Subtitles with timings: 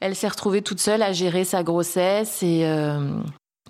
[0.00, 2.64] Elle s'est retrouvée toute seule à gérer sa grossesse et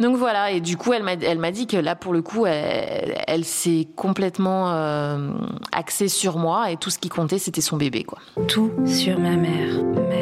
[0.01, 3.89] donc voilà, et du coup, elle m'a, dit que là, pour le coup, elle, s'est
[3.97, 5.33] complètement euh,
[5.73, 8.19] axée sur moi et tout ce qui comptait, c'était son bébé, quoi.
[8.47, 9.75] Tout sur ma mère,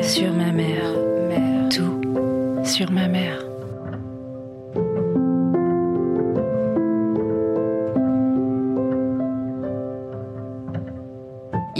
[0.02, 0.92] sur ma mère,
[1.28, 2.00] mère, tout
[2.64, 3.45] sur ma mère.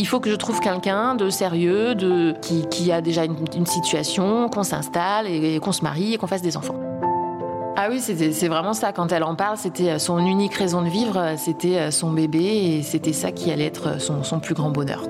[0.07, 2.33] Il faut que je trouve quelqu'un de sérieux, de
[2.71, 6.57] qui, a déjà une, situation, qu'on s'installe et qu'on se marie et qu'on fasse des
[6.57, 6.77] enfants.
[7.77, 8.93] Ah oui, c'est vraiment ça.
[8.93, 12.13] Quand elle en parle, c'était euh, son unique raison de vivre, euh, c'était euh, son
[12.13, 15.03] bébé et c'était ça qui allait être son, plus grand bonheur.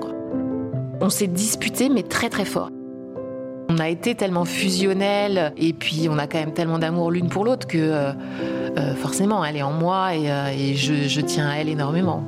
[0.99, 2.71] On s'est disputé, mais très très fort.
[3.69, 7.45] On a été tellement fusionnels et puis on a quand même tellement d'amour l'une pour
[7.45, 8.13] l'autre que
[8.95, 12.23] forcément elle est en moi et, je tiens à elle énormément.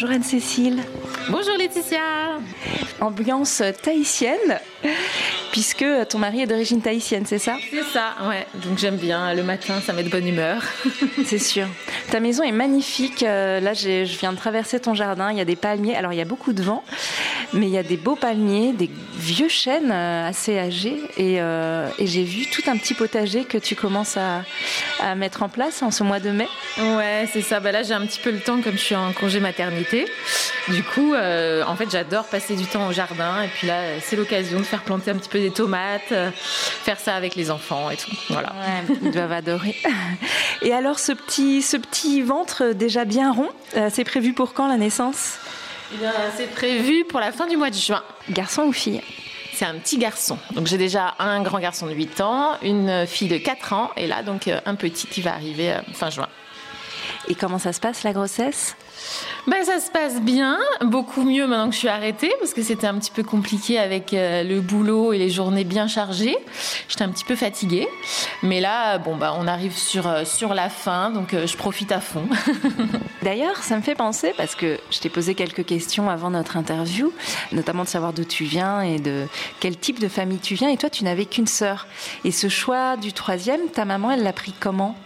[0.00, 0.82] Bonjour Anne-Cécile.
[1.28, 2.38] Bonjour Laetitia.
[3.02, 4.58] Ambiance tahitienne,
[5.52, 7.58] puisque ton mari est d'origine tahitienne, c'est ça?
[7.70, 8.46] C'est ça, ouais.
[8.64, 9.34] Donc j'aime bien.
[9.34, 10.62] Le matin, ça met de bonne humeur.
[11.26, 11.66] c'est sûr.
[12.10, 13.22] Ta maison est magnifique.
[13.22, 15.32] Euh, là, je viens de traverser ton jardin.
[15.32, 15.94] Il y a des palmiers.
[15.94, 16.82] Alors, il y a beaucoup de vent,
[17.52, 21.00] mais il y a des beaux palmiers, des vieux chênes euh, assez âgés.
[21.18, 24.44] Euh, et, j'ai vu tout un petit potager que tu commences à,
[25.16, 26.46] mettre en place en ce mois de mai.
[26.78, 27.58] Ouais, c'est ça.
[27.58, 30.06] Bah là, j'ai un petit peu le temps comme je suis en congé maternité.
[30.68, 33.42] Du coup, euh, en fait, j'adore passer du temps au jardin.
[33.42, 36.12] Et puis là, c'est l'occasion de faire planter un petit peu des tomates,
[36.84, 38.10] faire ça avec les enfants et tout.
[38.28, 38.52] Voilà.
[39.02, 39.76] ils doivent adorer.
[40.62, 43.48] Et alors, ce petit, ce petit ventre déjà bien rond,
[43.90, 45.38] c'est prévu pour quand la naissance?
[45.92, 48.02] Eh c'est prévu pour la fin du mois de juin.
[48.30, 49.00] Garçon ou fille?
[49.52, 50.38] C'est un petit garçon.
[50.52, 54.06] Donc j'ai déjà un grand garçon de 8 ans, une fille de 4 ans et
[54.06, 56.28] là donc euh, un petit qui va arriver euh, fin juin.
[57.28, 58.76] Et comment ça se passe la grossesse?
[59.46, 62.86] Ben, ça se passe bien, beaucoup mieux maintenant que je suis arrêtée, parce que c'était
[62.86, 66.36] un petit peu compliqué avec euh, le boulot et les journées bien chargées.
[66.88, 67.88] J'étais un petit peu fatiguée.
[68.42, 71.92] Mais là, bon, bah, on arrive sur, euh, sur la fin, donc euh, je profite
[71.92, 72.24] à fond.
[73.22, 77.12] D'ailleurs, ça me fait penser, parce que je t'ai posé quelques questions avant notre interview,
[77.52, 79.26] notamment de savoir d'où tu viens et de
[79.58, 80.68] quel type de famille tu viens.
[80.68, 81.86] Et toi, tu n'avais qu'une sœur.
[82.24, 84.96] Et ce choix du troisième, ta maman, elle l'a pris comment?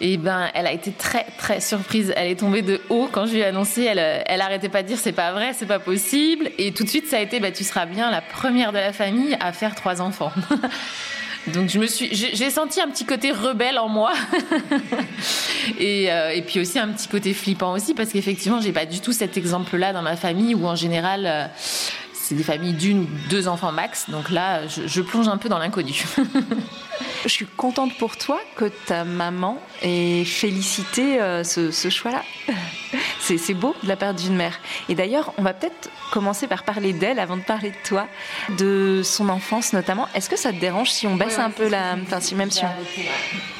[0.00, 2.12] Et ben, elle a été très très surprise.
[2.16, 3.84] Elle est tombée de haut quand je lui ai annoncé.
[3.84, 6.50] Elle, elle arrêtait pas de dire c'est pas vrai, c'est pas possible.
[6.58, 8.92] Et tout de suite, ça a été bah, tu seras bien la première de la
[8.92, 10.32] famille à faire trois enfants.
[11.46, 14.12] Donc je me suis, j'ai senti un petit côté rebelle en moi,
[15.78, 19.00] et, euh, et, puis aussi un petit côté flippant aussi parce qu'effectivement j'ai pas du
[19.00, 21.46] tout cet exemple-là dans ma famille où en général euh,
[22.28, 24.10] c'est des familles d'une ou deux enfants max.
[24.10, 26.04] Donc là, je, plonge un peu dans l'inconnu.
[27.22, 32.22] je suis contente pour toi que ta maman ait félicité euh, ce, choix-là.
[33.20, 34.58] C'est beau de la part d'une mère.
[34.90, 38.06] Et d'ailleurs, on va peut-être commencer par parler d'elle avant de parler de toi,
[38.58, 40.06] de son enfance notamment.
[40.14, 41.96] Est-ce que ça te dérange si on baisse un peu la...
[42.02, 43.57] Enfin, si même si on...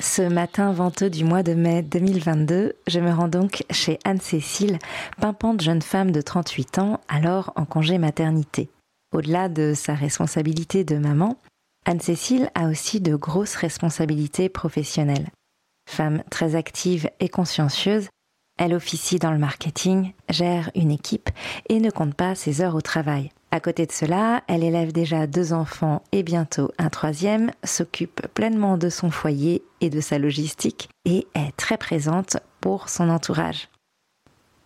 [0.00, 4.78] Ce matin venteux du mois de mai 2022, je me rends donc chez Anne-Cécile,
[5.20, 8.70] pimpante jeune femme de 38 ans, alors en congé maternité.
[9.12, 11.36] Au-delà de sa responsabilité de maman,
[11.84, 15.30] Anne-Cécile a aussi de grosses responsabilités professionnelles.
[15.90, 18.08] Femme très active et consciencieuse,
[18.56, 21.30] elle officie dans le marketing, gère une équipe
[21.68, 23.30] et ne compte pas ses heures au travail.
[23.50, 28.76] À côté de cela, elle élève déjà deux enfants et bientôt un troisième, s'occupe pleinement
[28.76, 33.68] de son foyer et de sa logistique et est très présente pour son entourage.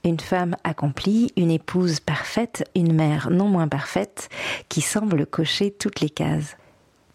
[0.04, 4.28] Une femme accomplie, une épouse parfaite, une mère non moins parfaite,
[4.69, 6.56] qui semble cocher toutes les cases.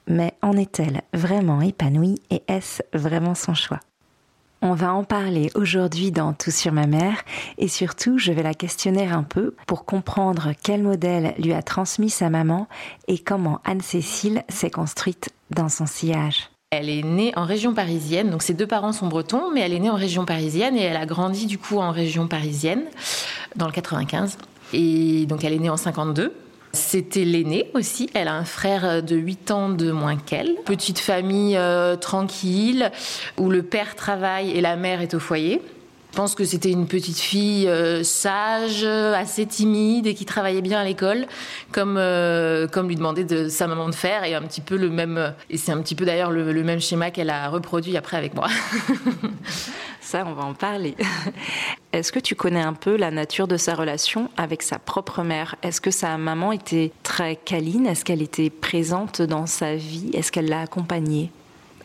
[0.08, 3.82] Mais en est-elle vraiment épanouie et est-ce vraiment son choix?
[4.68, 7.24] On va en parler aujourd'hui dans Tout sur ma mère
[7.58, 12.10] et surtout je vais la questionner un peu pour comprendre quel modèle lui a transmis
[12.10, 12.68] sa maman
[13.08, 16.50] et comment Anne-Cécile s'est construite dans son sillage.
[16.72, 19.80] Elle est née en région parisienne, donc ses deux parents sont bretons, mais elle est
[19.80, 22.84] née en région parisienne et elle a grandi du coup en région parisienne
[23.56, 24.38] dans le 95.
[24.74, 26.34] Et donc elle est née en 52.
[26.78, 28.10] C'était l'aînée aussi.
[28.14, 30.56] Elle a un frère de 8 ans de moins qu'elle.
[30.66, 32.92] Petite famille euh, tranquille
[33.38, 35.62] où le père travaille et la mère est au foyer.
[36.12, 40.80] Je pense que c'était une petite fille euh, sage, assez timide et qui travaillait bien
[40.80, 41.28] à l'école,
[41.72, 44.90] comme euh, comme lui demandait de sa maman de faire et un petit peu le
[44.90, 48.18] même et c'est un petit peu d'ailleurs le, le même schéma qu'elle a reproduit après
[48.18, 48.48] avec moi.
[50.08, 50.96] Ça, on va en parler.
[51.92, 55.56] Est-ce que tu connais un peu la nature de sa relation avec sa propre mère?
[55.64, 57.86] Est-ce que sa maman était très câline?
[57.86, 60.10] Est-ce qu'elle était présente dans sa vie?
[60.14, 61.30] Est-ce qu'elle l'a accompagnée?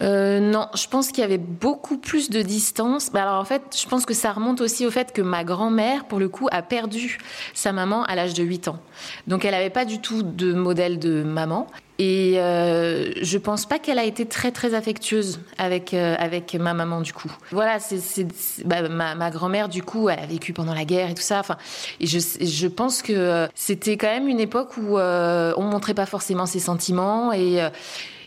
[0.02, 3.10] Euh, non, je pense qu'il y avait beaucoup plus de distance.
[3.14, 6.18] alors en fait, je pense que ça remonte aussi au fait que ma grand-mère, pour
[6.18, 7.18] le coup, a perdu
[7.54, 8.78] sa maman à l'âge de 8 ans.
[9.26, 11.68] Donc elle n'avait pas du tout de modèle de maman.
[11.98, 16.74] Et euh, je pense pas qu'elle a été très très affectueuse avec euh, avec ma
[16.74, 17.30] maman du coup.
[17.52, 18.26] Voilà, c'est
[18.64, 21.38] bah, ma, grand-mère du coup, elle a vécu pendant la guerre et tout ça.
[21.38, 21.56] Enfin,
[22.00, 26.46] et je pense que c'était quand même une époque où euh, on montrait pas forcément
[26.46, 27.60] ses sentiments et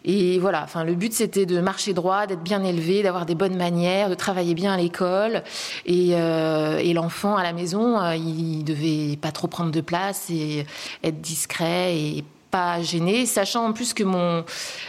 [0.06, 3.57] et voilà, enfin, le but c'était de marcher droit, d'être bien élevé, d'avoir des bonnes
[3.57, 5.42] manières, de travailler bien à l'école.
[5.88, 10.30] Et, euh, et l'enfant à la maison, euh, il devait pas trop prendre de place
[10.30, 10.68] et
[11.04, 12.24] être discret et
[12.56, 14.46] pas gêné, sachant en plus que mon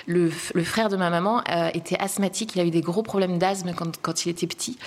[0.06, 3.72] le, frère de ma maman euh, était asthmatique, il a eu des gros problèmes d'asthme
[3.74, 4.78] quand, quand, il était petit,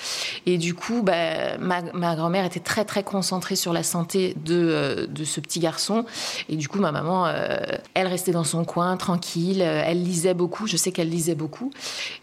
[0.45, 4.55] et du coup, bah, ma, ma grand-mère était très très concentrée sur la santé de,
[4.55, 6.05] euh, de ce petit garçon,
[6.47, 7.57] et du coup, ma maman, euh,
[7.95, 11.71] elle restait dans son coin, tranquille, elle lisait beaucoup, je sais qu'elle lisait beaucoup,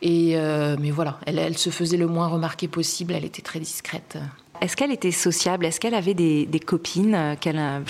[0.00, 0.36] et
[0.80, 4.16] mais voilà, elle, elle se faisait le moins remarquer possible, elle était très discrète.
[4.60, 5.66] Est-ce qu'elle était sociable?
[5.66, 7.36] Est-ce qu'elle avait des, copines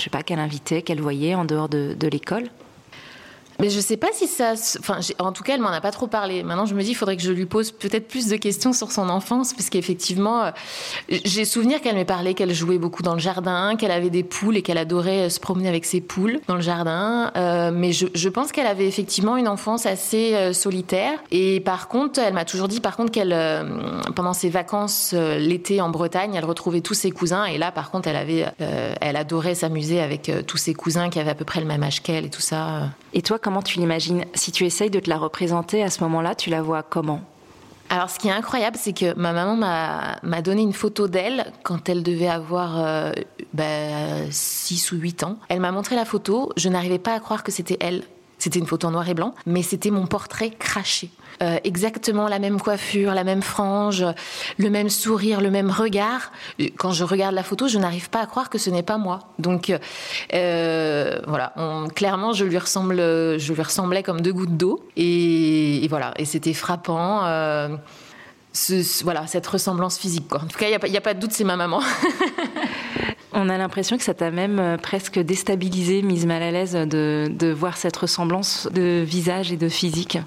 [0.02, 2.48] sais pas, qu'elle invitait, qu'elle voyait en dehors de l'école?
[3.58, 4.54] Mais je sais pas si ça.
[4.78, 6.42] Enfin, en tout cas, elle m'en a pas trop parlé.
[6.42, 8.92] Maintenant, je me dis, il faudrait que je lui pose peut-être plus de questions sur
[8.92, 10.50] son enfance, parce qu'effectivement, euh,
[11.08, 14.56] j'ai souvenir qu'elle m'ait parlé qu'elle jouait beaucoup dans le jardin, qu'elle avait des poules
[14.56, 17.32] et qu'elle adorait euh, se promener avec ses poules dans le jardin.
[17.36, 21.18] Euh, mais je, pense qu'elle avait effectivement une enfance assez solitaire.
[21.30, 23.34] Et par contre, elle m'a toujours dit, par contre, qu'elle,
[24.14, 27.44] pendant ses vacances l'été en Bretagne, elle retrouvait tous ses cousins.
[27.46, 28.44] Et là, par contre, elle avait,
[29.00, 32.02] elle adorait s'amuser avec tous ses cousins qui avaient à peu près le même âge
[32.02, 32.90] qu'elle et tout ça.
[33.14, 36.34] Et toi, comment tu l'imagines Si tu essayes de te la représenter à ce moment-là,
[36.34, 37.20] tu la vois comment
[37.88, 41.88] alors, ce qui est incroyable, c'est que ma maman m'a donné une photo d'elle quand
[41.88, 43.12] elle devait avoir 6 euh,
[43.54, 45.38] bah, ou 8 ans.
[45.48, 46.50] Elle m'a montré la photo.
[46.56, 48.02] Je n'arrivais pas à croire que c'était elle.
[48.38, 51.10] C'était une photo en noir et blanc, mais c'était mon portrait craché.
[51.42, 54.04] Euh, exactement la même coiffure, la même frange,
[54.58, 56.32] le même sourire, le même regard.
[56.76, 59.20] Quand je regarde la photo, je n'arrive pas à croire que ce n'est pas moi.
[59.38, 59.72] Donc
[60.32, 61.52] euh, voilà,
[61.94, 64.82] clairement, je lui ressemble, je lui ressemblais comme deux gouttes d'eau.
[64.96, 67.24] Et, voilà, et c'était frappant.
[67.26, 67.76] Euh,
[69.04, 70.34] voilà, cette ressemblance physique.
[70.34, 71.80] En tout cas, il n'y a, pas de doute, c'est ma maman.
[73.32, 77.52] On a l'impression que ça t'a même euh, presque déstabilisé, mise mal à l'aise de
[77.52, 80.18] voir cette ressemblance de visage et de physique.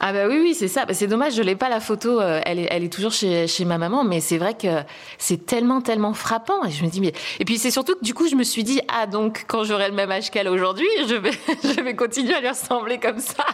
[0.00, 0.84] Ah bah oui, oui, c'est ça.
[0.86, 2.20] Bah, c'est dommage, je l'ai pas la photo.
[2.20, 4.82] Euh, elle est, elle est toujours chez, chez ma maman, mais c'est vrai que
[5.18, 6.64] c'est tellement, tellement frappant.
[6.64, 8.80] Et je me dis, et puis c'est surtout que du coup, je me suis dit,
[8.88, 11.32] ah donc quand j'aurai le même âge qu'elle aujourd'hui, je vais,
[11.62, 13.44] je vais continuer à lui ressembler comme ça.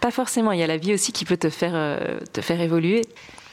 [0.00, 0.52] Pas forcément.
[0.52, 3.02] Il y a la vie aussi qui peut te faire, euh, te faire évoluer.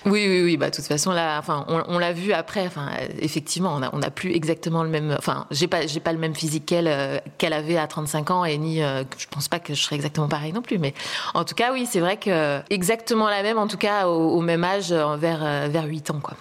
[0.05, 0.57] Oui, oui, oui.
[0.57, 2.65] Bah, de toute façon, là, enfin, on, l'a vu après.
[2.65, 5.15] Enfin, effectivement, on n'a plus exactement le même.
[5.17, 8.45] Enfin, j'ai pas, j'ai pas le même physique qu'elle, euh, qu'elle avait à 35 ans,
[8.45, 10.77] et ni, euh, je pense pas que je serais exactement pareil non plus.
[10.77, 10.93] Mais
[11.33, 14.63] en tout cas, oui, c'est vrai que exactement la même, en tout cas, au, même
[14.63, 16.35] âge, euh, vers vers 8 ans, quoi.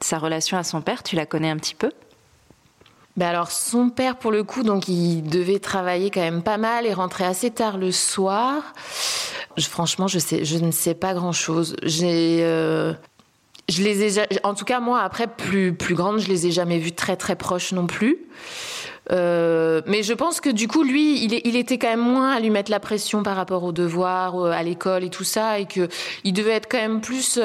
[0.00, 1.90] Sa relation à son père, tu la connais un petit peu?
[3.16, 6.86] Ben alors son père pour le coup donc il devait travailler quand même pas mal
[6.86, 8.62] et rentrer assez tard le soir
[9.68, 11.76] franchement, je sais, je ne sais pas grand chose.
[11.82, 12.92] J'ai, euh,
[13.68, 16.78] je les ai, en tout cas moi après plus plus grande, je les ai jamais
[16.78, 18.18] vues très très proches non plus.
[19.12, 22.38] Euh, mais je pense que du coup, lui, il, il, était quand même moins à
[22.38, 25.66] lui mettre la pression par rapport aux devoirs, euh, à l'école et tout ça, et
[25.66, 25.88] que
[26.22, 27.40] il devait être quand même plus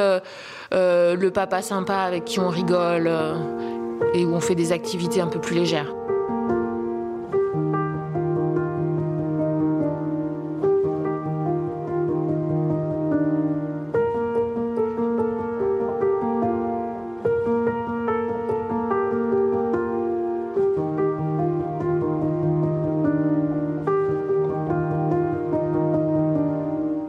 [0.72, 3.10] le papa sympa avec qui on rigole
[4.14, 5.94] et où on fait des activités un peu plus légères.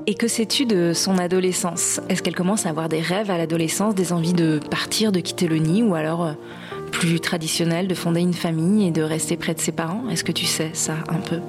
[0.08, 2.00] Et que sais-tu de son adolescence?
[2.08, 5.48] Est-ce qu'elle commence à avoir des rêves à l'adolescence, des envies de partir, de quitter
[5.48, 6.32] le nid, ou alors euh,
[6.98, 10.08] plus traditionnel, de fonder une famille et de rester près de ses parents?
[10.10, 11.40] Est-ce que tu sais ça un peu?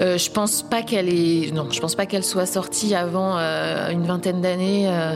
[0.00, 3.90] Euh, je pense pas qu'elle est non, je pense pas qu'elle soit sortie avant euh,
[3.90, 4.88] une vingtaine d'années.
[4.88, 5.14] Euh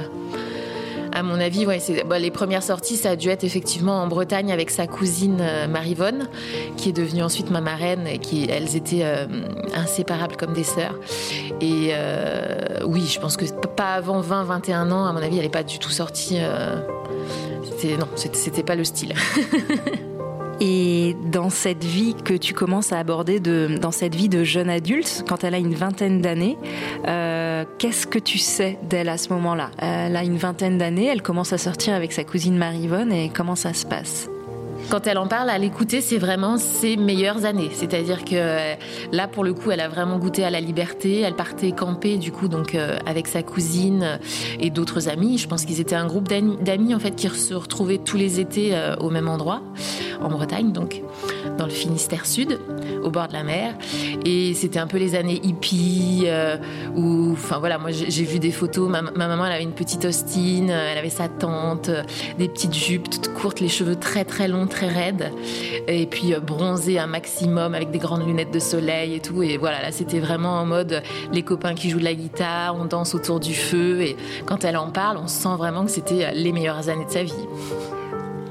[1.14, 1.66] à mon avis,
[2.06, 6.26] bah, les premières sorties, ça a dû être effectivement en Bretagne avec sa cousine Marivonne,
[6.78, 9.04] qui est devenue ensuite ma marraine, et qui elles étaient
[9.74, 10.94] inséparables comme des sœurs.
[11.60, 11.92] Et
[12.86, 13.44] oui, je pense que
[13.76, 16.38] pas avant 20-21 ans, à mon avis, elle n'est pas du tout sortie.
[17.82, 19.14] C'était non, c'était pas le style.
[20.60, 24.70] Et dans cette vie que tu commences à aborder, de, dans cette vie de jeune
[24.70, 26.56] adulte, quand elle a une vingtaine d'années,
[27.08, 29.70] euh, qu'est-ce que tu sais d'elle à ce moment-là?
[29.78, 33.56] Elle a une vingtaine d'années, elle commence à sortir avec sa cousine Marivonne et comment
[33.56, 34.28] ça se passe?
[34.92, 37.70] Quand elle en parle, à l'écouter, c'est vraiment ses meilleures années.
[37.72, 38.74] C'est-à-dire que euh,
[39.10, 41.20] là, pour le coup, elle a vraiment goûté à la liberté.
[41.20, 44.18] Elle partait camper, du coup, donc euh, avec sa cousine
[44.60, 45.38] et d'autres amis.
[45.38, 48.76] Je pense qu'ils étaient un groupe d'amis en fait qui se retrouvaient tous les étés
[48.76, 49.62] euh, au même endroit,
[50.20, 51.00] en Bretagne, donc
[51.56, 52.58] dans le Finistère Sud,
[53.02, 53.74] au bord de la mer.
[54.24, 56.26] Et c'était un peu les années hippies,
[56.96, 58.88] où, enfin voilà, moi j'ai vu des photos.
[58.88, 61.90] Ma, ma, maman, elle avait une petite Austin, elle avait sa tante,
[62.38, 65.30] des petites jupes toutes courtes, les cheveux très très longs très raide
[65.88, 69.42] et puis euh, bronzé un maximum avec des grandes lunettes de soleil et tout.
[69.42, 72.84] Et voilà, là c'était vraiment en mode les copains qui jouent de la guitare, on
[72.84, 74.02] danse autour du feu.
[74.02, 74.16] Et
[74.46, 77.22] quand elle en parle, on sent vraiment que c'était euh, les meilleures années de sa
[77.22, 77.32] vie.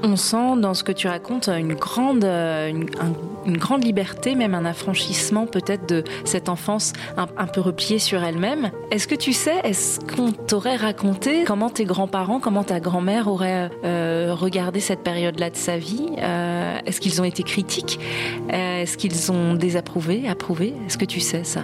[0.04, 2.72] On sent dans ce que tu racontes une grande, euh,
[3.46, 8.70] une, grande liberté, même un affranchissement peut-être de cette enfance un, peu repliée sur elle-même.
[8.90, 13.70] Est-ce que tu sais, est-ce qu'on t'aurait raconté comment tes grands-parents, comment ta grand-mère aurait
[13.84, 16.10] euh, regardé cette période-là de sa vie?
[16.18, 18.00] Euh, Est-ce qu'ils ont été critiques?
[18.50, 21.62] Est-ce qu'ils ont désapprouvé, approuvé Est-ce que tu sais ça?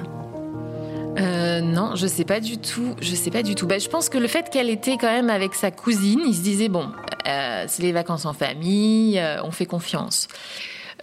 [1.18, 2.94] Non, je sais pas du tout.
[3.00, 3.66] Je sais pas du tout.
[3.66, 6.42] Ben, je pense que le fait qu'elle était quand même avec sa cousine, il se
[6.42, 6.90] disait bon,
[7.28, 10.28] euh, c'est les vacances en famille, euh, on fait confiance.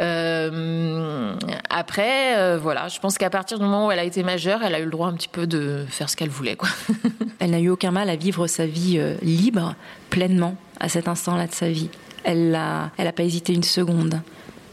[0.01, 1.33] Euh,
[1.69, 4.79] après, voilà, je pense qu'à partir du moment où elle a été majeure, elle a
[4.79, 6.57] eu le droit un petit peu de faire ce qu'elle voulait.
[7.39, 9.75] Elle n'a eu aucun mal à vivre sa vie libre,
[10.09, 11.89] pleinement, à cet instant-là de sa vie.
[12.23, 14.19] Elle n'a elle pas hésité une seconde.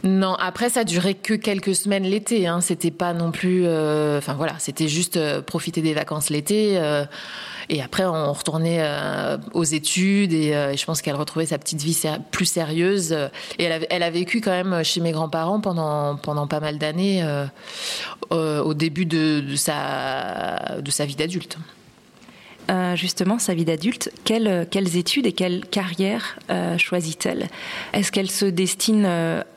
[0.05, 2.47] Non, après ça durait que quelques semaines l'été.
[2.47, 2.61] Hein.
[2.61, 3.67] C'était pas non plus.
[3.67, 6.81] Enfin voilà, c'était juste profiter des vacances l'été.
[7.69, 11.81] Et après, on retournait euh, aux études euh, et, je pense qu'elle retrouvait sa petite
[11.81, 11.99] vie
[12.31, 13.13] plus sérieuse.
[13.59, 17.23] Et elle a, vécu quand même chez mes grands-parents pendant, pendant pas mal d'années
[18.33, 21.57] euh, au début de, sa, de sa vie d'adulte.
[22.95, 26.39] Justement, sa vie d'adulte, quelles, quelles, études et quelle carrière
[26.79, 27.49] choisit-elle?
[27.93, 29.07] Est-ce qu'elle se destine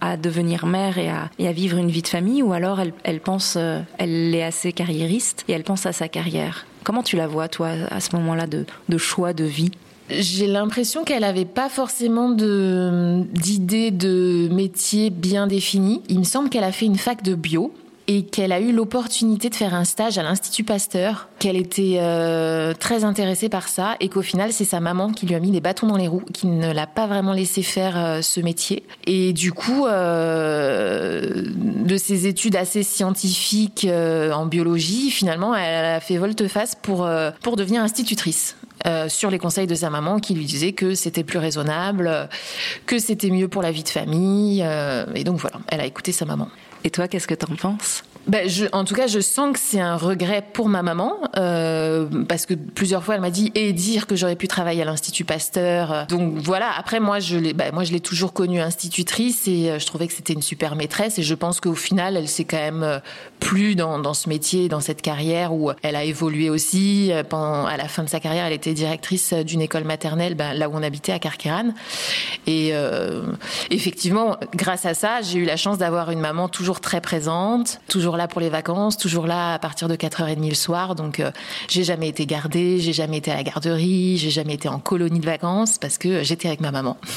[0.01, 3.57] à devenir mère et à, vivre une vie de famille ou alors elle, pense,
[3.97, 6.65] elle est assez carriériste et elle pense à sa carrière?
[6.85, 9.71] Comment tu la vois, toi, à ce moment-là de, choix de vie?
[10.09, 16.03] J'ai l'impression qu'elle n'avait pas forcément d'idée de métier bien définie.
[16.09, 17.73] Il me semble qu'elle a fait une fac de bio
[18.07, 22.73] et qu'elle a eu l'opportunité de faire un stage à l'Institut Pasteur, qu'elle était euh,
[22.73, 25.61] très intéressée par ça et qu'au final c'est sa maman qui lui a mis des
[25.61, 28.83] bâtons dans les roues, qui ne l'a pas vraiment laissé faire euh, ce métier.
[29.07, 36.17] Et du coup, euh, de ses études assez scientifiques en biologie, finalement, elle a fait
[36.17, 37.07] volte-face pour,
[37.41, 38.55] pour devenir institutrice.
[39.07, 42.29] sur les conseils de sa maman qui lui disait que c'était plus raisonnable,
[42.85, 44.65] que c'était mieux pour la vie de famille.
[45.15, 46.47] et donc voilà, elle a écouté sa maman.
[46.85, 48.03] Et toi, qu'est-ce que tu en penses?
[48.27, 52.07] Ben, je, en tout cas, je sens que c'est un regret pour ma maman, euh,
[52.27, 55.25] parce que plusieurs fois, elle m'a dit et dire que j'aurais pu travailler à l'Institut
[55.25, 56.07] Pasteur.
[56.07, 56.71] Donc voilà.
[56.77, 60.07] Après, moi, je l'ai, ben, moi, je l'ai toujours connue institutrice et euh, je trouvais
[60.07, 61.19] que c'était une super maîtresse.
[61.19, 62.99] Et je pense qu'au final, elle s'est quand même euh,
[63.39, 67.11] plus dans, dans ce métier, dans cette carrière où elle a évolué aussi.
[67.11, 70.53] Euh, pendant, à la fin de sa carrière, elle était directrice d'une école maternelle, ben,
[70.53, 71.73] là où on habitait à Carqueran.
[72.47, 73.23] Et euh,
[73.69, 78.14] effectivement, grâce à ça, j'ai eu la chance d'avoir une maman toujours très présente, toujours
[78.15, 80.95] là pour les vacances, toujours là à partir de 4h30 le soir.
[80.95, 81.31] Donc, euh,
[81.67, 85.19] j'ai jamais été gardée, j'ai jamais été à la garderie, j'ai jamais été en colonie
[85.19, 86.97] de vacances parce que j'étais avec ma maman.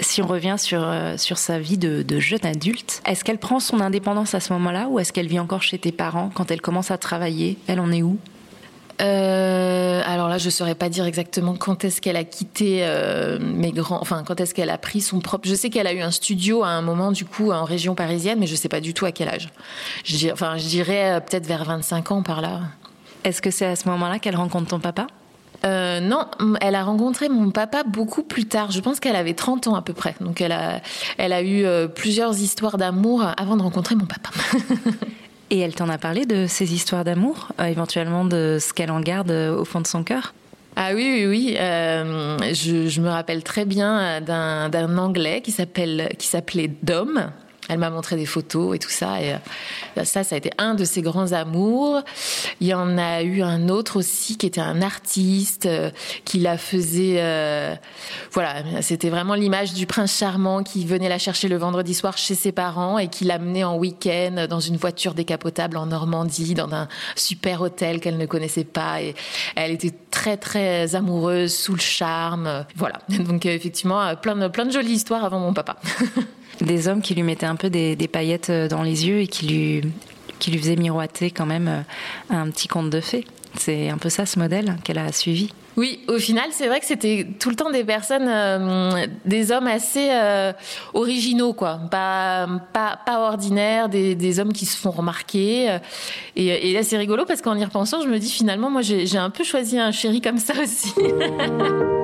[0.00, 3.60] Si on revient sur, euh, sur sa vie de, de jeune adulte, est-ce qu'elle prend
[3.60, 6.60] son indépendance à ce moment-là ou est-ce qu'elle vit encore chez tes parents quand elle
[6.60, 7.56] commence à travailler?
[7.68, 8.18] Elle en est où?
[9.00, 13.72] Euh, alors là, je saurais pas dire exactement quand est-ce qu'elle a quitté euh, mes
[13.72, 15.48] grands, enfin quand est-ce qu'elle a pris son propre.
[15.48, 18.38] Je sais qu'elle a eu un studio à un moment du coup en région parisienne,
[18.38, 19.48] mais je sais pas du tout à quel âge.
[20.04, 22.60] Je, enfin, je dirais euh, peut-être vers 25 ans par là.
[23.24, 25.06] Est-ce que c'est à ce moment-là qu'elle rencontre ton papa?
[25.64, 26.26] Euh, non,
[26.60, 28.72] elle a rencontré mon papa beaucoup plus tard.
[28.72, 30.16] Je pense qu'elle avait 30 ans à peu près.
[30.20, 30.80] Donc elle a,
[31.18, 34.30] elle a eu plusieurs histoires d'amour avant de rencontrer mon papa.
[35.52, 39.00] Et elle t'en a parlé de ces histoires d'amour, euh, éventuellement de ce qu'elle en
[39.00, 40.32] garde euh, au fond de son cœur?
[40.76, 41.56] Ah oui, oui, oui.
[41.60, 47.30] Euh, je, me rappelle très bien d'un Anglais qui s'appelle, qui s'appelait Dom.
[47.68, 49.22] Elle m'a montré des photos et tout ça.
[49.22, 52.02] Et euh, ça, ça a été un de ses grands amours.
[52.60, 55.90] Il y en a eu un autre aussi qui était un artiste, euh,
[56.24, 57.16] qui la faisait.
[57.18, 57.76] Euh,
[58.32, 62.34] voilà, c'était vraiment l'image du prince charmant qui venait la chercher le vendredi soir chez
[62.34, 66.88] ses parents et qui l'amenait en week-end dans une voiture décapotable en Normandie, dans un
[67.14, 69.00] super hôtel qu'elle ne connaissait pas.
[69.02, 69.14] Et
[69.54, 72.66] elle était très très amoureuse, sous le charme.
[72.74, 72.98] Voilà.
[73.08, 75.76] Donc effectivement, plein de, plein de jolies histoires avant mon papa.
[76.62, 79.46] des hommes qui lui mettaient un peu des, paillettes euh, dans les yeux et qui
[79.46, 79.92] lui,
[80.38, 81.82] qui lui faisaient miroiter quand même euh,
[82.30, 83.24] un petit conte de fées.
[83.58, 85.52] C'est un peu ça ce modèle qu'elle a suivi.
[85.76, 89.66] Oui, au final, c'est vrai que c'était tout le temps des personnes, euh, des hommes
[89.66, 90.10] assez
[90.92, 91.80] originaux, quoi.
[91.90, 95.78] Pas, pas, pas ordinaires, des, des, hommes qui se font remarquer.
[96.36, 99.18] Et, et là, c'est rigolo parce qu'en y repensant, je me dis finalement, moi, j'ai
[99.18, 100.92] un peu choisi un chéri comme ça aussi.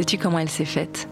[0.00, 1.10] Sais-tu comment elle s'est faite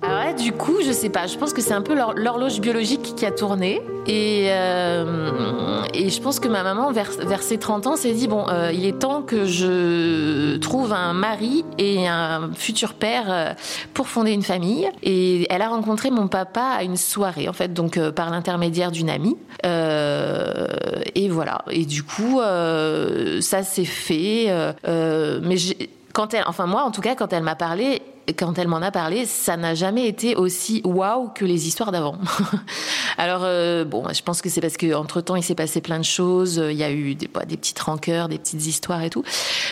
[0.00, 1.26] ah du coup, je sais pas.
[1.26, 3.82] Je pense que c'est un peu l'horloge biologique qui a tourné.
[4.06, 8.28] Et, euh, et je pense que ma maman, vers, vers ses 30 ans, s'est dit
[8.28, 13.54] bon, euh, il est temps que je trouve un mari et un futur père euh,
[13.92, 14.88] pour fonder une famille.
[15.02, 19.10] Et elle a rencontré mon papa à une soirée, en fait, donc par l'intermédiaire d'une
[19.10, 19.36] amie.
[19.64, 21.64] et voilà.
[21.72, 24.46] Et du coup, ça s'est fait.
[24.86, 25.56] mais
[26.18, 28.02] quand elle, enfin moi en tout cas, quand elle m'a parlé,
[28.34, 32.18] quand elle m'en a parlé, ça n'a jamais été aussi waouh que les histoires d'avant.
[33.18, 35.98] Alors euh, bon, je pense que c'est parce que entre temps il s'est passé plein
[35.98, 36.62] de choses.
[36.70, 39.24] Il y a eu des, des petites rancœurs, des petites histoires et tout.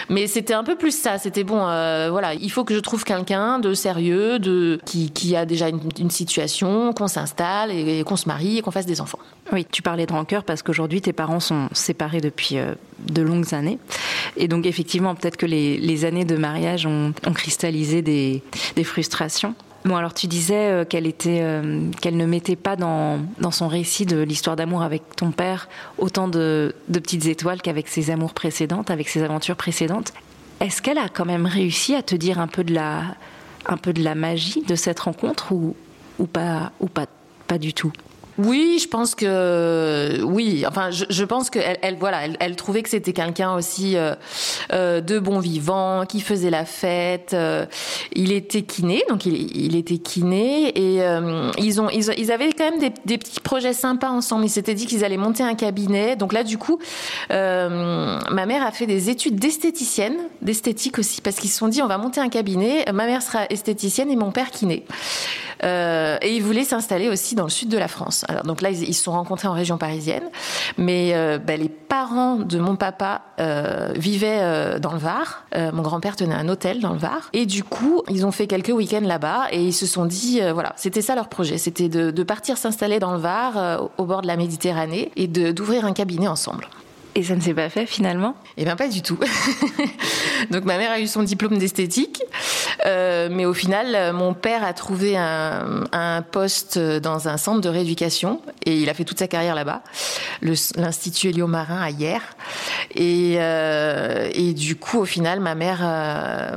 [0.09, 1.19] Mais c'était un peu plus ça.
[1.19, 5.47] C'était bon, euh, voilà, il faut que je trouve quelqu'un de sérieux, de qui, a
[5.47, 9.19] déjà une, situation, qu'on s'installe et, qu'on se marie et qu'on fasse des enfants.
[9.53, 13.55] Oui, tu parlais de rancœur parce qu'aujourd'hui tes parents sont séparés depuis euh, de longues
[13.55, 13.79] années.
[14.37, 18.43] Et donc effectivement, peut-être que les, années de mariage ont cristallisé des,
[18.75, 19.55] des frustrations.
[19.87, 23.21] Bon, alors tu disais euh, euh, qu'elle ne mettait pas dans,
[23.53, 28.35] son récit de l'histoire d'amour avec ton père autant de, petites étoiles qu'avec ses amours
[28.35, 30.13] précédentes, avec ses aventures précédentes.
[30.59, 34.75] Est-ce qu'elle a quand même réussi à te dire un peu de la, magie de
[34.75, 35.77] cette rencontre ou,
[36.19, 36.73] ou pas,
[37.47, 37.93] pas du tout?
[38.39, 40.65] Oui, je pense que oui.
[40.69, 44.15] Enfin, je, je pense qu'elle, elle, voilà, elle, elle, trouvait que c'était quelqu'un aussi euh,
[44.73, 47.33] euh, de bon vivant, qui faisait la fête.
[47.33, 47.67] Euh,
[48.15, 52.53] il était kiné, donc il, il était kiné, et euh, ils ont, ils, ils, avaient
[52.53, 54.45] quand même des, des, petits projets sympas ensemble.
[54.45, 56.17] Ils s'étaient dit qu'ils allaient monter un cabinet.
[56.17, 56.79] Donc là, du coup,
[57.31, 61.81] euh, ma mère a fait des études d'esthéticienne, d'esthétique aussi, parce qu'ils se sont dit
[61.81, 62.85] on va monter un cabinet.
[62.93, 64.85] Ma mère sera esthéticienne et mon père kiné.
[65.65, 68.25] Euh, et ils voulaient s'installer aussi dans le sud de la France.
[68.29, 70.25] Alors donc là, ils se sont rencontrés en région parisienne,
[70.79, 75.45] mais euh, bah, les parents de mon papa euh, vivaient euh, dans le Var.
[75.73, 78.69] Mon grand-père tenait un hôtel dans le Var, et du coup, ils ont fait quelques
[78.69, 82.59] week-ends là-bas et ils se sont dit, voilà, c'était ça leur projet, c'était de partir
[82.59, 86.69] s'installer dans le Var, au bord de la Méditerranée, et d'ouvrir un cabinet ensemble.
[87.17, 89.19] Et ça ne s'est pas fait finalement Eh bien pas du tout.
[90.51, 92.23] Donc ma mère a eu son diplôme d'esthétique,
[92.85, 98.43] euh, mais au final mon père a trouvé un, poste dans un centre de rééducation
[98.67, 99.83] et il a fait toute sa carrière là-bas,
[100.43, 102.21] l'Institut Hélio Marin à Hier.
[102.95, 106.55] Et, euh, et, du coup au final ma mère euh,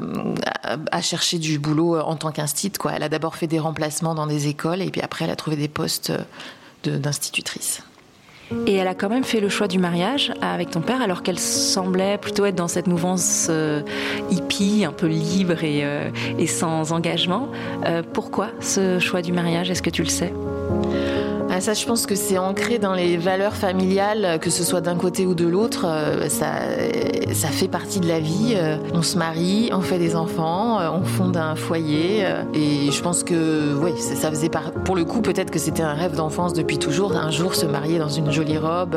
[0.92, 2.78] a cherché du boulot en tant qu'institut.
[2.78, 2.92] Quoi.
[2.98, 5.56] Elle a d'abord fait des remplacements dans des écoles et puis après elle a trouvé
[5.56, 6.12] des postes
[6.84, 7.82] d'institutrice.
[8.68, 11.40] Et elle a quand même fait le choix du mariage avec ton père, alors qu'elle
[11.40, 13.82] semblait plutôt être dans cette mouvance euh,
[14.32, 16.10] hippie, un peu libre et, euh,
[16.48, 17.50] sans engagement.
[17.86, 19.70] Euh, pourquoi ce choix du mariage?
[19.70, 20.34] Est-ce que tu le sais?
[21.60, 24.96] Bah ça, je pense que c'est ancré dans les valeurs familiales, que ce soit d'un
[24.96, 25.86] côté ou de l'autre.
[25.86, 26.54] Euh, ça,
[27.34, 28.54] ça fait partie de la vie.
[28.56, 32.24] Euh, on se marie, on fait des enfants, euh, on fonde un foyer.
[32.54, 34.72] Et je pense que, oui, ça faisait par...
[34.72, 37.14] pour le coup, peut-être que c'était un rêve d'enfance depuis toujours.
[37.18, 38.96] Un jour, se marier dans une jolie robe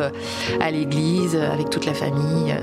[0.61, 2.55] à l'église avec toute la famille.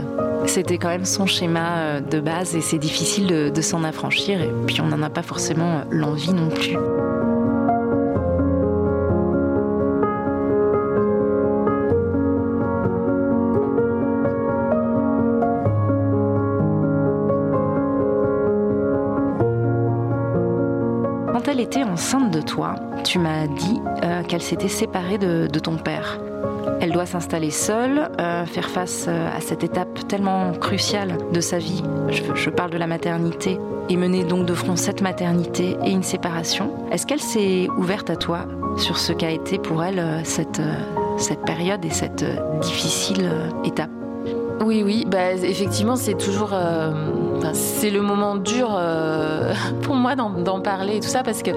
[0.45, 4.41] C'était quand même son schéma de base et c'est difficile de, de s'en affranchir.
[4.41, 6.77] Et puis on n'en a pas forcément l'envie non plus.
[21.89, 26.19] Enceinte de toi, tu m'as dit euh, qu'elle s'était séparée de, ton père.
[26.82, 31.58] Elle doit s'installer seule, euh, faire face euh, à cette étape tellement cruciale de sa
[31.58, 31.84] vie.
[32.10, 33.58] Je, parle de la maternité.
[33.91, 36.71] Et mener donc de front cette maternité et une séparation.
[36.91, 38.45] Est-ce qu'elle s'est ouverte à toi
[38.78, 40.62] sur ce qu'a été pour elle cette,
[41.17, 42.23] cette période et cette
[42.62, 43.32] difficile
[43.63, 43.89] étape?
[44.63, 46.52] Oui, oui, bah, effectivement, c'est toujours
[47.54, 51.52] c'est le moment dur euh, pour moi d'en parler et tout ça parce que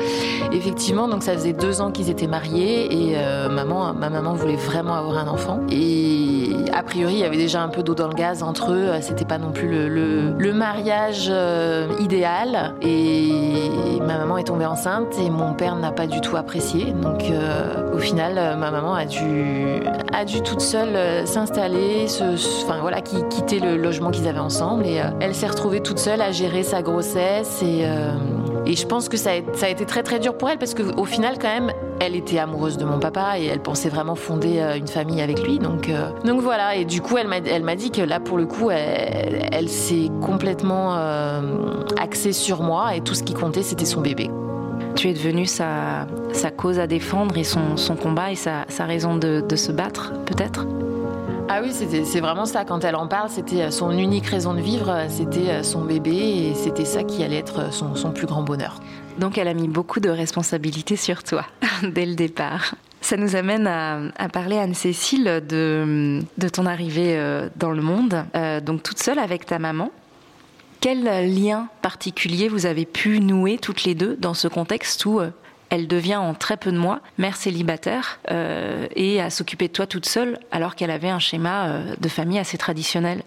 [0.53, 4.57] effectivement, donc ça faisait deux ans qu'ils étaient mariés et euh, maman, ma maman voulait
[4.57, 5.61] vraiment avoir un enfant.
[5.71, 8.91] Et a priori, il y avait déjà un peu d'eau dans le gaz entre eux.
[9.01, 12.75] C'était pas non plus le, mariage euh, idéal.
[12.83, 13.31] Et
[14.01, 16.93] ma maman est tombée enceinte et mon père n'a pas du tout apprécié.
[16.93, 17.25] Donc
[17.93, 22.07] au final, ma maman a dû, a dû toute seule s'installer,
[22.63, 26.33] enfin voilà, quitter le logement qu'ils avaient ensemble et elle s'est retrouvée toute seule à
[26.33, 28.15] gérer sa grossesse et, euh,
[28.67, 30.75] et je pense que ça a, ça a, été très très dur pour elle parce
[30.75, 34.61] qu'au final quand même elle était amoureuse de mon papa et elle pensait vraiment fonder
[34.61, 35.59] euh, une famille avec lui.
[35.59, 36.77] Donc euh, donc voilà.
[36.77, 40.95] Et du coup elle m'a dit que là pour le coup elle, elle s'est complètement
[42.01, 44.31] axée sur moi et tout ce qui comptait c'était son bébé.
[44.95, 48.85] Tu es devenue sa, sa cause à défendre et son, son combat et sa, sa
[48.85, 50.67] raison de se battre peut-être?
[51.49, 52.65] Ah oui, c'est vraiment ça.
[52.65, 56.85] Quand elle en parle, c'était son unique raison de vivre, c'était son bébé et c'était
[56.85, 58.81] ça qui allait être son, plus grand bonheur.
[59.19, 61.45] Donc elle a mis beaucoup de responsabilités sur toi
[61.83, 62.75] dès le départ.
[63.01, 68.61] Ça nous amène à, parler, Anne-Cécile, de, de, ton arrivée euh, dans le monde, euh,
[68.61, 69.91] donc toute seule avec ta maman.
[70.81, 75.31] Quel lien particulier vous avez pu nouer toutes les deux dans ce contexte où euh,
[75.73, 79.87] elle devient en très peu de mois mère célibataire euh, et à s'occuper de toi
[79.87, 83.23] toute seule alors qu'elle avait un schéma euh, de famille assez traditionnel.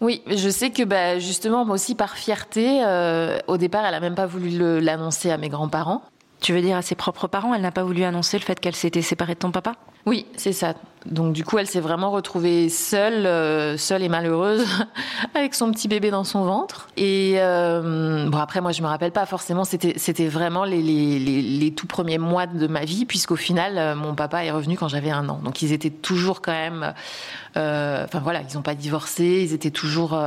[0.00, 3.98] Oui, je sais que bah, justement, moi aussi, par fierté, euh, au départ, elle n'a
[3.98, 6.02] même pas voulu l'annoncer à mes grands-parents.
[6.40, 8.76] Tu veux dire à ses propres parents, elle n'a pas voulu annoncer le fait qu'elle
[8.76, 9.74] s'était séparée de ton papa?
[10.06, 10.74] Oui, c'est ça.
[11.04, 14.64] Donc du coup, elle s'est vraiment retrouvée seule, euh, seule et malheureuse,
[15.34, 16.88] avec son petit bébé dans son ventre.
[16.96, 19.64] Et euh, bon, après, moi, je me rappelle pas forcément.
[19.64, 24.50] C'était, vraiment les, tout premiers mois de ma vie, puisqu'au final, euh, mon papa est
[24.50, 25.40] revenu quand j'avais un an.
[25.44, 26.94] Donc ils étaient toujours quand même.
[27.54, 29.42] Enfin voilà, ils n'ont pas divorcé.
[29.42, 30.18] Ils étaient toujours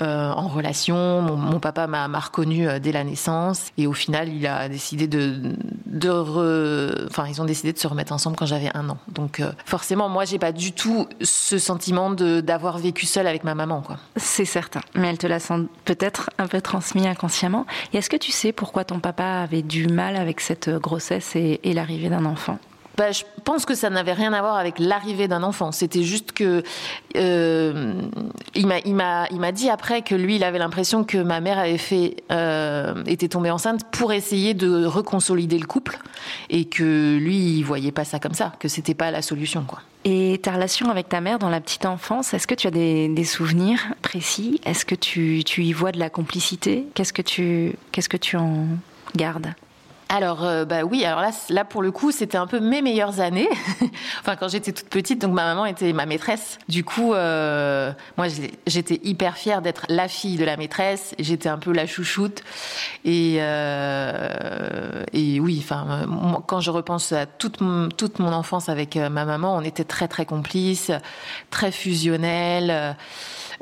[0.00, 1.22] en relation.
[1.22, 5.54] Mon, papa m'a reconnu euh, dès la naissance et au final, il a décidé de,
[5.92, 8.98] ils ont décidé de se remettre ensemble quand j'avais un an.
[9.08, 13.54] Donc euh, forcément, moi, j'ai pas du tout ce sentiment d'avoir vécu seule avec ma
[13.54, 13.82] maman.
[14.16, 15.38] C'est certain, mais elle te l'a
[15.84, 17.66] peut-être un peu transmis inconsciemment.
[17.92, 21.60] Et est-ce que tu sais pourquoi ton papa avait du mal avec cette grossesse et
[21.74, 22.58] l'arrivée d'un enfant?
[22.96, 25.72] Bah, je pense que ça n'avait rien à voir avec l'arrivée d'un enfant.
[25.72, 26.62] C'était juste que
[27.16, 27.94] euh,
[28.54, 33.02] il m'a dit après que lui il avait l'impression que ma mère avait fait euh,
[33.06, 35.98] était tombée enceinte pour essayer de reconsolider le couple
[36.50, 39.80] et que lui il voyait pas ça comme ça, que c'était pas la solution quoi.
[40.04, 43.24] Et ta relation avec ta mère dans la petite enfance, est-ce que tu as des,
[43.24, 44.60] souvenirs précis?
[44.64, 46.86] Est-ce que tu, y vois de la complicité?
[46.94, 48.66] Qu'est-ce que tu en
[49.14, 49.54] gardes?
[50.14, 53.20] Alors, euh, bah oui, alors là, là pour le coup, c'était un peu mes meilleures
[53.20, 53.48] années.
[54.20, 56.58] enfin, quand j'étais toute petite, donc ma maman était ma maîtresse.
[56.68, 58.26] Du coup, euh, moi,
[58.66, 61.14] j'étais hyper fière d'être la fille de la maîtresse.
[61.18, 62.42] J'étais un peu la chouchoute.
[63.06, 66.06] Et, euh, et oui, enfin,
[66.46, 67.60] quand je repense à toute,
[67.96, 70.92] toute mon enfance avec ma maman, on était très, très complices,
[71.48, 72.96] très fusionnels.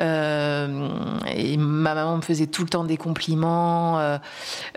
[0.01, 0.89] Euh,
[1.35, 4.19] et ma maman me faisait tout le temps des compliments, euh,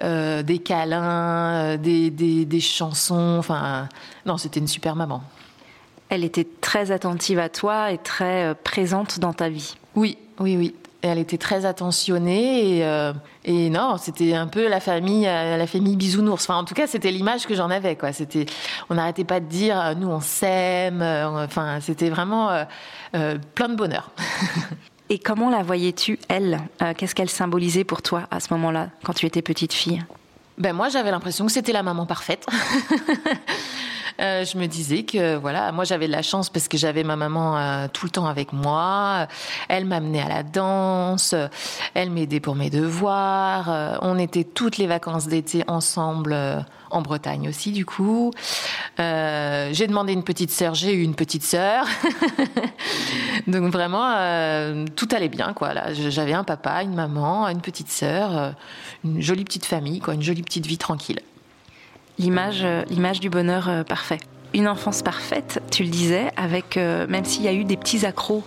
[0.03, 3.37] euh, des câlins, des, des, chansons.
[3.39, 3.87] Enfin,
[4.25, 5.23] non, c'était une super maman.
[6.09, 9.75] Elle était très attentive à toi et très présente dans ta vie.
[9.95, 13.11] Oui, oui, oui elle était très attentionnée et,
[13.43, 16.45] et non, c'était un peu la famille, la famille bisounours.
[16.45, 17.97] Enfin, en tout cas, c'était l'image que j'en avais.
[17.97, 18.13] Quoi.
[18.13, 18.45] C'était,
[18.89, 21.01] on n'arrêtait pas de dire, nous, on s'aime.
[21.01, 22.51] Enfin, c'était vraiment
[23.53, 24.11] plein de bonheur.
[25.13, 29.13] Et comment la voyais-tu, elle euh, Qu'est-ce qu'elle symbolisait pour toi à ce moment-là, quand
[29.13, 30.03] tu étais petite fille?
[30.57, 32.47] Ben moi, j'avais l'impression que c'était la maman parfaite.
[34.19, 37.87] je me disais que voilà, moi j'avais de la chance parce que j'avais ma maman
[37.89, 39.27] tout le temps avec moi.
[39.69, 41.35] Elle m'amenait à la danse,
[41.93, 43.99] elle m'aidait pour mes devoirs.
[44.01, 46.35] on était toutes les vacances d'été ensemble
[46.93, 48.31] en Bretagne aussi, du coup.
[48.99, 51.85] Euh, j'ai demandé une petite sœur, j'ai eu une petite sœur.
[53.47, 55.73] Donc vraiment, euh, tout allait bien, quoi.
[55.93, 58.51] J'avais un papa, une maman, une petite sœur, euh,
[59.03, 61.19] une jolie petite famille, quoi, une jolie petite vie tranquille.
[62.19, 64.19] L'image, l'image du bonheur parfait
[64.55, 68.43] une enfance parfaite, tu le disais, avec même s'il y a eu des petits accros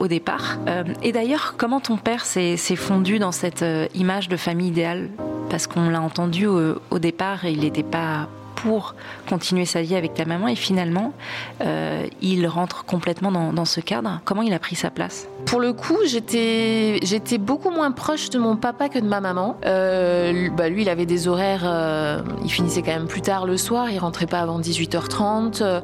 [0.00, 0.58] au départ.
[1.00, 5.10] et d'ailleurs, comment ton père s'est fondu dans cette image de famille idéale?
[5.48, 8.28] Parce qu'on l'a entendu au, départ, il n'était pas
[8.62, 8.94] pour
[9.28, 11.12] continuer sa vie avec ta maman et finalement
[11.60, 14.20] euh, il rentre complètement dans, ce cadre.
[14.24, 15.28] Comment il a pris sa place?
[15.46, 19.56] Pour le coup, j'étais beaucoup moins proche de mon papa que de ma maman.
[19.64, 23.56] Euh, bah, lui, il avait des horaires, euh, il finissait quand même plus tard le
[23.56, 25.82] soir, il rentrait pas avant 18h30.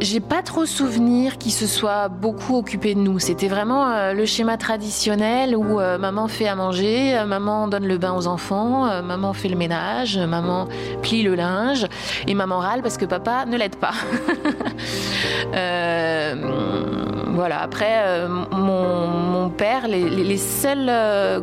[0.00, 3.18] J'ai pas trop souvenir qu'il se soit beaucoup occupé de nous.
[3.18, 7.86] C'était vraiment euh, le schéma traditionnel où euh, maman fait à manger, euh, maman donne
[7.86, 10.68] le bain aux enfants, maman fait le ménage, maman
[11.02, 11.86] plie le linge
[12.26, 13.92] et maman râle parce que papa ne l'aide pas.
[17.32, 17.60] voilà.
[17.60, 20.90] Après, mon, père, les, seuls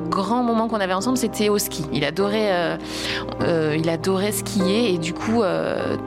[0.09, 1.85] grands moments qu'on avait ensemble, c'était au ski.
[1.93, 2.77] Il adorait,
[3.87, 5.43] adorait skier et du coup,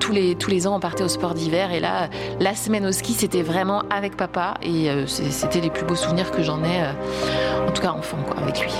[0.00, 2.08] tous les tous les ans, on partait au sport d'hiver et là
[2.40, 6.30] la semaine au ski, c'était vraiment avec papa et euh, c'était les plus beaux souvenirs
[6.30, 8.72] que j'en ai, euh, en tout cas enfant, quoi, avec lui.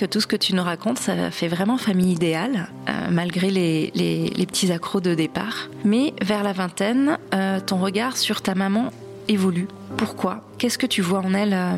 [0.00, 4.46] Que tout ce que tu nous racontes, ça fait vraiment famille idéale, euh, malgré les,
[4.46, 5.68] petits accros de départ.
[5.84, 8.94] Mais vers la vingtaine, euh, ton regard sur ta maman
[9.28, 9.68] évolue.
[9.98, 10.42] Pourquoi?
[10.56, 11.76] Qu'est-ce que tu vois en elle euh,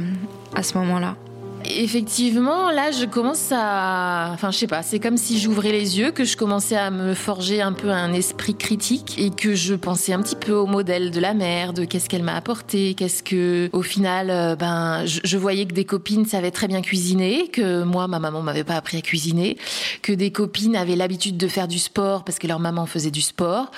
[0.54, 1.16] à ce moment-là?
[1.64, 4.31] Effectivement, là, je commence à.
[4.33, 7.14] Enfin, je sais pas, c'est comme si j'ouvrais les yeux, que je commençais à me
[7.14, 11.11] forger un peu un esprit critique et que je pensais un petit peu au modèle
[11.11, 13.70] de la mère, de qu'est-ce qu'elle m'a apporté, qu'est-ce que.
[13.72, 18.09] Au final, euh, ben, je, voyais que des copines savaient très bien cuisiner, que moi,
[18.09, 19.57] ma maman m'avait pas appris à cuisiner,
[20.03, 23.22] que des copines avaient l'habitude de faire du sport parce que leur maman faisait du
[23.22, 23.70] sport,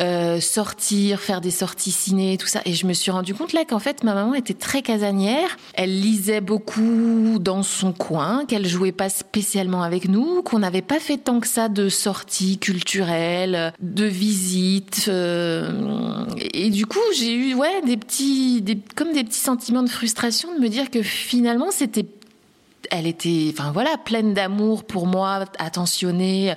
[0.00, 2.60] euh, sortir, faire des sorties ciné, tout ça.
[2.64, 5.56] Et je me suis rendu compte là qu'en fait, ma maman était très casanière.
[5.74, 11.00] Elle lisait beaucoup dans son coin, qu'elle jouait pas spécialement avec nous, qu'on n'avait pas
[11.00, 15.06] fait tant que ça de sorties culturelles, de visites.
[15.08, 20.54] Euh, et du coup, j'ai eu ouais des petits, comme des petits sentiments de frustration
[20.54, 22.06] de me dire que finalement c'était
[22.90, 26.54] elle était, enfin voilà, pleine d'amour pour moi, attentionnée,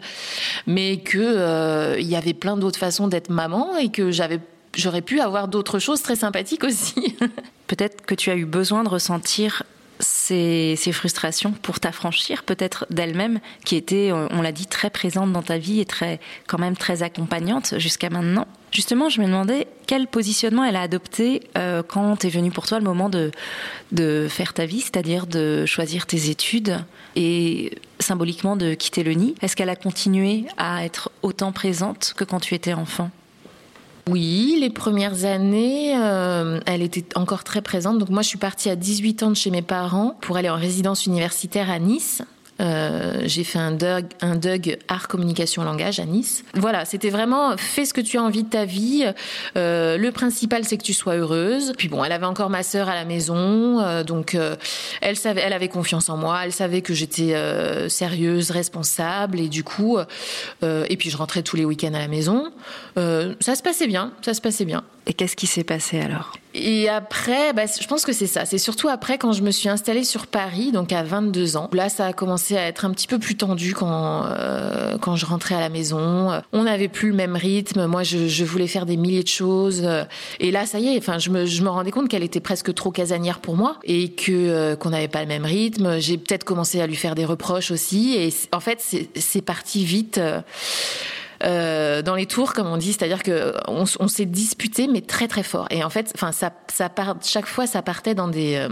[0.67, 4.39] mais que euh, il y avait plein d'autres façons d'être maman et que j'avais,
[4.75, 7.15] j'aurais pu avoir d'autres choses très sympathiques aussi.
[7.67, 9.63] Peut-être que tu as eu besoin de ressentir
[9.99, 15.57] ces, frustrations pour t'affranchir peut-être d'elle-même, qui était, on l'a dit, très présente dans ta
[15.57, 18.47] vie et très, quand même très accompagnante jusqu'à maintenant.
[18.71, 22.79] Justement, je me demandais quel positionnement elle a adopté euh, quand est venu pour toi
[22.79, 23.31] le moment de,
[23.91, 26.77] de faire ta vie, c'est-à-dire de choisir tes études
[27.15, 29.35] et symboliquement de quitter le nid.
[29.41, 33.09] Est-ce qu'elle a continué à être autant présente que quand tu étais enfant?
[34.09, 37.99] Oui, les premières années, euh, elle était encore très présente.
[37.99, 40.55] Donc moi, je suis partie à 18 ans de chez mes parents pour aller en
[40.55, 42.21] résidence universitaire à Nice.
[42.59, 44.39] Euh, j'ai fait un DUG, un
[44.87, 46.43] art communication langage à Nice.
[46.55, 49.05] Voilà, c'était vraiment fais ce que tu as envie de ta vie.
[49.55, 51.73] Euh, le principal c'est que tu sois heureuse.
[51.77, 54.37] Puis bon, elle avait encore ma sœur à la maison, euh, donc
[55.01, 56.41] elle savait, elle avait confiance en moi.
[56.43, 57.35] Elle savait que j'étais
[57.89, 59.97] sérieuse, responsable et du coup,
[60.63, 62.51] et puis je rentrais tous les week-ends à la maison.
[62.95, 64.83] ça se passait bien, ça se passait bien.
[65.05, 66.33] Et qu'est-ce qui s'est passé alors?
[66.57, 68.45] Et après, bah, je pense que c'est ça.
[68.45, 71.69] C'est surtout après quand je me suis installée sur Paris, donc à 22 ans.
[71.73, 75.25] Là, ça a commencé à être un petit peu plus tendu quand euh, quand je
[75.25, 76.41] rentrais à la maison.
[76.53, 77.85] On n'avait plus le même rythme.
[77.85, 79.87] Moi, je, je, voulais faire des milliers de choses.
[80.39, 80.97] Et là, ça y est.
[80.97, 84.09] Enfin, je me, je me rendais compte qu'elle était presque trop casanière pour moi et
[84.09, 85.99] que euh, qu'on n'avait pas le même rythme.
[85.99, 88.15] J'ai peut-être commencé à lui faire des reproches aussi.
[88.17, 88.83] Et en fait,
[89.15, 90.17] c'est parti vite.
[90.17, 90.41] Euh,
[91.43, 95.43] euh, dans les tours, comme on dit, c'est-à-dire que on, s'est disputé, mais très très
[95.43, 95.67] fort.
[95.69, 96.51] Et en fait, enfin, ça,
[97.23, 98.69] chaque fois, ça partait dans des euh,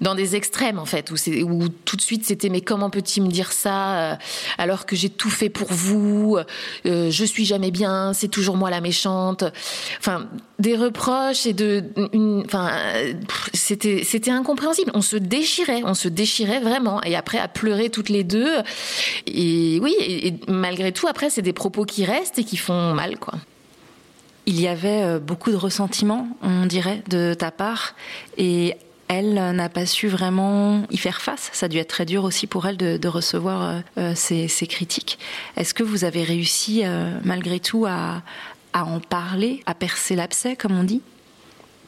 [0.00, 3.52] dans des extrêmes en fait où, tout de suite c'était mais comment peut-il me dire
[3.52, 4.14] ça euh,
[4.58, 6.38] alors que j'ai tout fait pour vous
[6.86, 9.44] euh, je suis jamais bien c'est toujours moi la méchante.
[9.98, 10.26] Enfin
[10.58, 11.84] des reproches et de
[12.44, 12.70] enfin
[13.52, 14.90] c'était c'était incompréhensible.
[14.94, 17.02] On se déchirait on se déchirait vraiment.
[17.02, 18.56] Et après à pleurer toutes les deux
[19.26, 22.94] et oui et, et malgré tout après c'est des propos qui restent et qui font
[22.94, 23.34] mal quoi.
[24.48, 27.96] Il y avait euh, beaucoup de ressentiment, on dirait, de ta part.
[28.38, 28.76] Et
[29.08, 31.50] elle n'a pas su vraiment y faire face.
[31.52, 34.66] Ça a dû être très dur aussi pour elle de, de recevoir euh, euh ces,
[34.66, 35.18] critiques.
[35.56, 38.22] Est-ce que vous avez réussi euh, malgré tout à,
[38.72, 41.02] à, en parler, à percer l'abcès, comme on dit?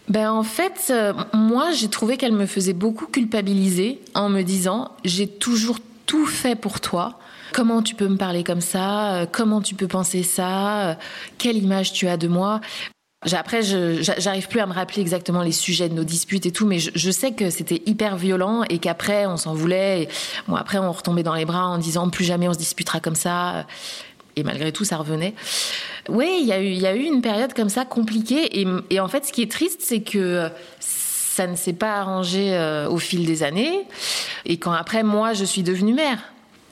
[0.08, 4.92] Ben en fait, euh, moi j'ai trouvé qu'elle me faisait beaucoup culpabiliser en me disant
[5.04, 7.18] j'ai toujours tout fait pour toi.
[7.52, 9.14] Comment tu peux me parler comme ça?
[9.14, 10.96] Euh, Comment tu peux penser ça?
[11.36, 12.60] Quelle image tu as de moi?
[13.32, 16.78] Après, j'arrive plus à me rappeler exactement les sujets de nos disputes et tout, mais
[16.78, 20.08] je, sais que c'était hyper violent et qu'après on s'en voulait.
[20.46, 23.16] Bon, après on retombait dans les bras en disant plus jamais on se disputera comme
[23.16, 23.66] ça.
[24.36, 25.34] Et malgré tout, ça revenait.
[26.08, 28.60] Oui, il y a eu, une période comme ça compliquée.
[28.90, 32.88] Et, en fait, ce qui est triste, c'est que ça ne s'est pas arrangé euh,
[32.88, 33.80] au fil des années.
[34.44, 36.20] Et quand après, moi, je suis devenue mère.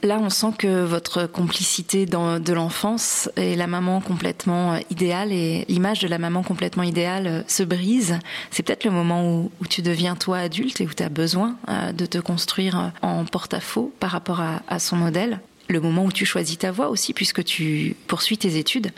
[0.03, 5.33] Là, on sent que votre complicité dans, de l'enfance et la maman complètement euh, idéale
[5.33, 8.19] et l'image de la maman complètement idéale euh, se brise.
[8.51, 11.93] C'est peut-être le moment où, tu deviens toi adulte et où tu as besoin euh,
[11.93, 15.41] de te construire en porte-à-faux par rapport à, à son modèle.
[15.69, 18.93] Le moment où tu choisis ta voie aussi, puisque tu poursuis tes études.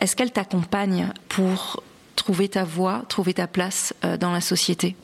[0.00, 1.82] Est-ce qu'elle t'accompagne pour
[2.16, 4.94] trouver ta voie, trouver ta place dans la société?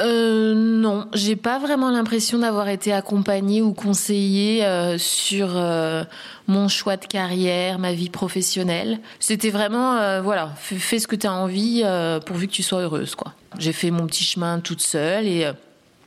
[0.00, 6.02] Euh, non, j'ai pas vraiment l'impression d'avoir été accompagnée ou conseillée euh, sur euh,
[6.48, 8.98] mon choix de carrière, ma vie professionnelle.
[9.20, 11.84] C'était vraiment, euh, voilà, fais, ce que tu as envie
[12.26, 13.34] pourvu que tu sois heureuse, quoi.
[13.58, 15.48] J'ai fait mon petit chemin toute seule et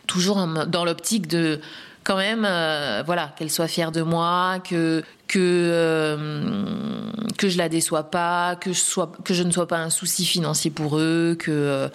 [0.06, 1.62] toujours dans l'optique de
[2.08, 7.68] quand même, euh, voilà, qu'elle soit fière de moi, que que euh, que je la
[7.68, 11.36] déçois pas, que je sois que je ne sois pas un souci financier pour eux,
[11.38, 11.90] que euh,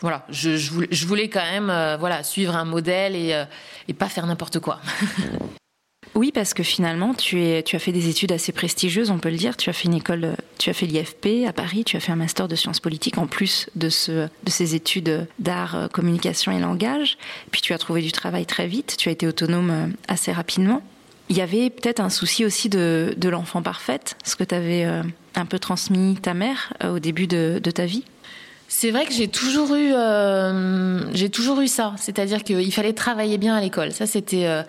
[0.00, 3.38] voilà, je, voulais, je voulais quand même euh, voilà suivre un modèle et
[3.86, 4.80] et pas faire n'importe quoi.
[6.20, 9.56] Oui, parce que finalement, tu, as fait des études assez prestigieuses, on peut le dire.
[9.56, 12.16] Tu as fait une école, tu as fait l'IFP à Paris, tu as fait un
[12.16, 17.16] master de sciences politiques en plus de, ce, de ces études d'art, communication et langage.
[17.50, 20.82] Puis tu as trouvé du travail très vite, tu as été autonome assez rapidement.
[21.30, 25.46] Il y avait peut-être un souci aussi de, l'enfant parfaite, ce que tu avais un
[25.46, 28.04] peu transmis ta mère au début de ta vie.
[28.72, 31.92] C'est vrai que j'ai toujours eu, euh, j'ai toujours eu ça.
[31.98, 33.90] C'est-à-dire qu'il fallait travailler bien à l'école.
[33.90, 34.62] Ça, c'était, euh,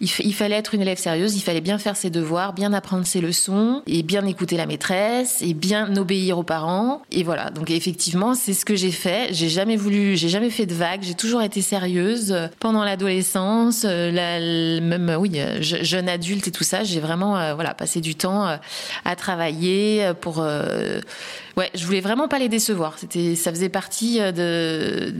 [0.00, 1.36] il, fallait être une élève sérieuse.
[1.36, 5.42] Il fallait bien faire ses devoirs, bien apprendre ses leçons, et bien écouter la maîtresse,
[5.42, 7.02] et bien obéir aux parents.
[7.12, 7.50] Et voilà.
[7.50, 9.28] Donc effectivement, c'est ce que j'ai fait.
[9.32, 11.02] J'ai jamais voulu, j'ai jamais fait de vagues.
[11.02, 16.64] J'ai toujours été sérieuse pendant l'adolescence, euh, la, même oui, je, jeune adulte et tout
[16.64, 16.82] ça.
[16.82, 18.56] J'ai vraiment, euh, voilà, passé du temps euh,
[19.04, 20.42] à travailler pour
[21.56, 22.98] ouais, je voulais vraiment pas les décevoir.
[22.98, 25.14] C'était, ça faisait partie euh, de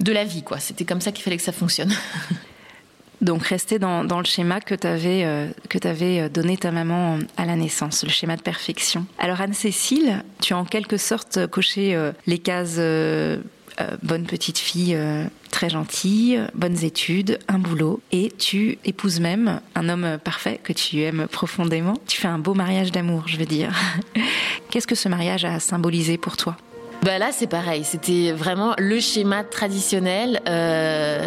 [0.00, 0.58] de la vie, quoi.
[0.58, 1.92] C'était comme ça qu'il fallait que ça fonctionne.
[3.22, 7.18] Donc rester dans, dans le schéma que tu avais, euh, que euh, donné ta maman
[7.38, 9.06] à la naissance, le schéma de perfection.
[9.18, 12.78] Alors Anne-Cécile, tu as en quelque sorte coché les cases
[14.02, 19.88] bonne petite fille euh, très gentille, bonnes études, un boulot, et tu épouses même un
[19.88, 21.94] homme parfait que tu aimes profondément.
[22.06, 23.72] Tu fais un beau mariage d'amour, je veux dire.
[24.70, 26.56] Qu'est-ce que ce mariage a symbolisé pour toi?
[27.06, 27.84] Bah là, c'est pareil.
[27.84, 30.40] C'était vraiment le schéma traditionnel.
[30.48, 31.24] Euh,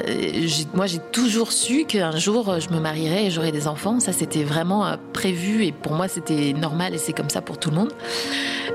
[0.73, 4.01] moi, j'ai toujours su qu'un jour, je me marierais et j'aurais des enfants.
[4.01, 7.59] Ça, c'était vraiment euh, prévu et pour moi, c'était normal et c'est comme ça pour
[7.59, 7.93] tout le monde.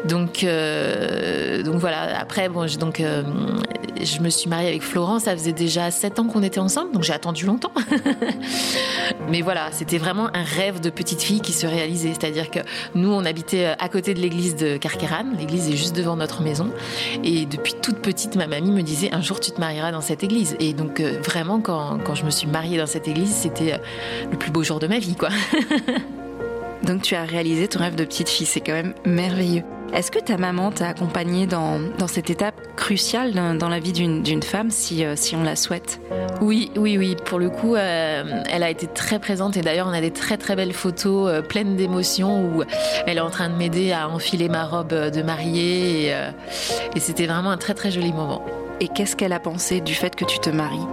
[0.06, 2.18] Donc, euh, donc voilà.
[2.18, 3.22] Après, bon, donc, euh,
[4.04, 5.18] je me suis mariée avec Florent.
[5.18, 7.72] Ça faisait déjà sept ans qu'on était ensemble, donc j'ai attendu longtemps.
[9.28, 12.12] Mais voilà, c'était vraiment un rêve de petite fille qui se réalisait.
[12.12, 12.60] C'est-à-dire que
[12.94, 15.24] nous, on habitait à côté de l'église de Carqueran.
[15.38, 16.70] L'église est juste devant notre maison.
[17.22, 20.22] Et depuis toute petite, ma mamie me disait un jour tu te marieras dans cette
[20.22, 20.56] église.
[20.60, 23.78] Et donc euh, vraiment, quand, quand je me suis mariée dans cette église, c'était euh,
[24.30, 25.28] le plus beau jour de ma vie, quoi.
[26.84, 29.62] Donc tu as réalisé ton rêve de petite fille, c'est quand même merveilleux.
[29.94, 34.42] Est-ce que ta maman t'a accompagnée dans, dans, cette étape cruciale dans, la vie d'une
[34.42, 36.00] femme, si, euh, si on la souhaite?
[36.40, 37.16] Oui, oui, oui.
[37.24, 40.36] Pour le coup, euh, elle a été très présente et d'ailleurs, on a des très
[40.36, 42.64] très belles photos euh, pleines d'émotions où
[43.06, 46.14] elle est en train de m'aider à enfiler ma robe de mariée et,
[46.96, 48.44] et c'était vraiment un très très joli moment.
[48.80, 50.86] Et qu'est-ce qu'elle a pensé du fait que tu te maries?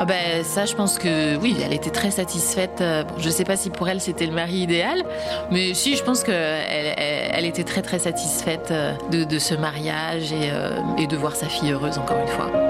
[0.00, 2.80] Ah ben, ça, je pense que oui, elle était très satisfaite.
[2.80, 5.02] Euh, je ne sais pas si pour elle c'était le mari idéal,
[5.50, 10.50] mais si, je pense qu'elle elle, était très très satisfaite euh, de, ce mariage et,
[10.52, 12.67] euh, et de voir sa fille heureuse encore une fois.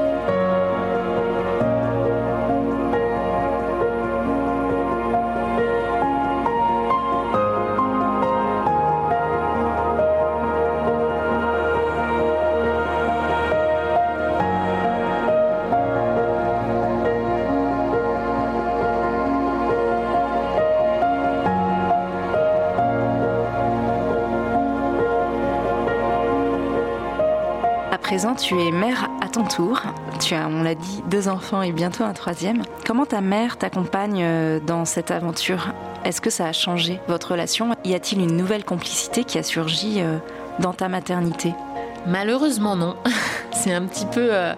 [28.35, 29.81] Tu es mère à ton tour.
[30.20, 32.62] Tu as, on l'a dit, deux enfants et bientôt un troisième.
[32.87, 35.68] Comment ta mère t'accompagne euh, dans cette aventure?
[36.05, 37.74] Est-ce que ça a changé votre relation?
[37.85, 40.18] Y a-t-il une nouvelle complicité qui a surgi euh,
[40.59, 41.55] dans ta maternité?
[42.07, 42.97] Malheureusement non.
[43.53, 44.55] c'est un petit peu, euh,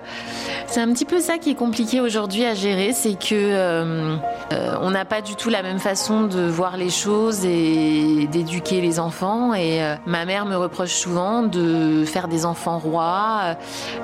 [0.66, 4.16] c'est un petit peu ça qui est compliqué aujourd'hui à gérer, c'est que
[4.53, 8.81] euh, on n'a pas du tout la même façon de voir les choses et d'éduquer
[8.81, 9.55] les enfants.
[9.55, 13.57] Et ma mère me reproche souvent de faire des enfants rois,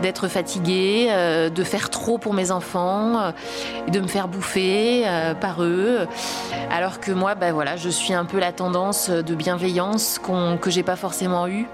[0.02, 1.10] d'être fatiguée,
[1.54, 3.32] de faire trop pour mes enfants,
[3.88, 5.04] de me faire bouffer
[5.40, 6.06] par eux,
[6.70, 10.20] alors que moi, ben voilà, je suis un peu la tendance de bienveillance
[10.60, 11.66] que j'ai pas forcément eue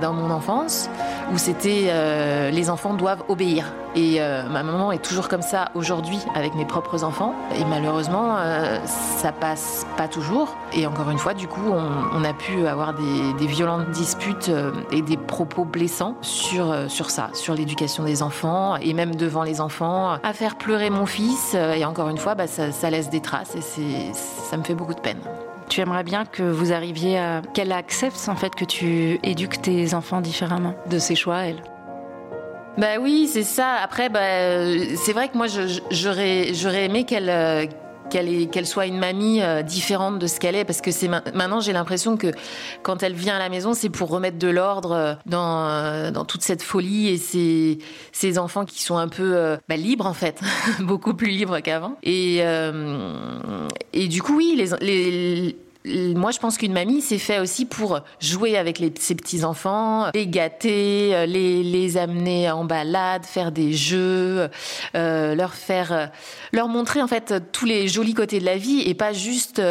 [0.00, 0.90] dans mon enfance,
[1.32, 3.72] où c'était euh, les enfants doivent obéir.
[3.94, 7.34] Et euh, ma maman est toujours comme ça aujourd'hui avec mes propres enfants.
[7.56, 10.56] Et malheureusement, euh, ça passe pas toujours.
[10.72, 14.50] Et encore une fois, du coup, on, a pu avoir des, violentes disputes
[14.92, 19.60] et des propos blessants sur, sur ça, sur l'éducation des enfants et même devant les
[19.60, 21.54] enfants, à faire pleurer mon fils.
[21.54, 24.94] Et encore une fois, bah, ça, ça laisse des traces et ça me fait beaucoup
[24.94, 25.20] de peine.
[25.68, 29.94] Tu aimerais bien que vous arriviez à qu'elle accepte en fait que tu éduques tes
[29.94, 31.62] enfants différemment de ses choix, elle?
[32.78, 33.74] Bah oui, c'est ça.
[33.82, 34.20] Après, bah,
[34.96, 35.46] c'est vrai que moi,
[35.90, 37.66] j'aurais, j'aurais aimé qu'elle, euh,
[38.10, 41.60] qu'elle, qu'elle soit une mamie euh, différente de ce qu'elle est, parce que c'est maintenant
[41.60, 42.32] j'ai l'impression que
[42.82, 46.42] quand elle vient à la maison, c'est pour remettre de l'ordre euh, dans, dans toute
[46.42, 47.78] cette folie et ces,
[48.12, 50.40] ces enfants qui sont un peu bah, libres en fait,
[50.80, 51.96] beaucoup plus libres qu'avant.
[52.02, 52.38] Et,
[53.92, 55.56] et du coup, oui, les, les
[56.14, 61.14] moi, je pense qu'une mamie, c'est fait aussi pour jouer avec ses petits-enfants, les gâter,
[61.14, 64.48] euh, les, les, amener en balade, faire des jeux,
[64.94, 66.06] euh, leur faire, euh,
[66.52, 69.62] leur montrer en fait tous les jolis côtés de la vie et pas juste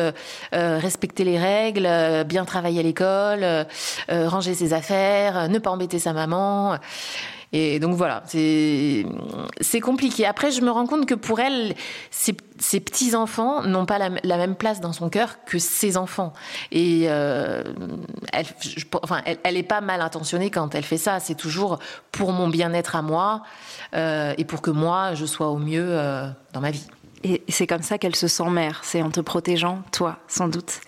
[0.51, 1.88] respecter les règles,
[2.26, 3.45] bien travailler à l'école,
[4.09, 6.78] ranger ses affaires, ne pas embêter sa maman.
[7.53, 10.25] Et donc voilà, c'est compliqué.
[10.25, 11.75] Après, je me rends compte que pour elle,
[12.11, 16.33] ses, petits-enfants n'ont pas la, même place dans son cœur que ses enfants.
[16.71, 17.63] Et euh,
[18.33, 18.45] elle,
[19.01, 21.19] enfin, elle, pas mal intentionnée quand elle fait ça.
[21.21, 21.79] C'est toujours
[22.11, 23.43] pour mon bien-être à moi
[23.95, 26.85] euh, et pour que moi, je sois au mieux euh, dans ma vie.
[27.23, 30.81] Et c'est comme ça qu'elle se sent mère, c'est en te protégeant, toi, sans doute.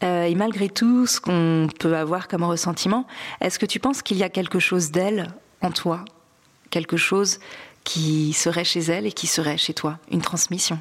[0.00, 3.06] et malgré tout ce qu'on peut avoir comme ressentiment,
[3.40, 5.28] est-ce que tu penses qu'il y a quelque chose d'elle
[5.62, 6.04] en toi
[6.70, 7.38] quelque chose
[7.84, 10.78] qui serait chez elle et qui serait chez toi, une transmission.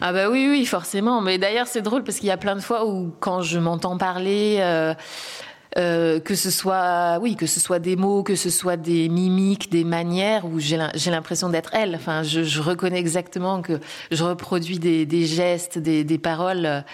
[0.00, 1.20] Ah bah oui, oui, forcément.
[1.20, 3.98] Mais d'ailleurs, c'est drôle parce qu'il y a plein de fois où quand je m'entends
[3.98, 4.94] parler, euh,
[5.78, 9.70] euh, que ce soit, oui, que ce soit des mots, que ce soit des mimiques,
[9.70, 10.76] des manières, où j'ai
[11.10, 11.94] l'impression d'être elle.
[11.94, 13.78] Enfin, je, je, reconnais exactement que
[14.10, 16.84] je reproduis des, gestes, des, paroles